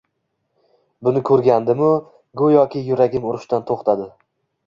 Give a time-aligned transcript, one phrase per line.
[1.07, 1.89] Buni ko`rgandim-u,
[2.43, 4.09] go`yoki yuragim urishdan to`xtadi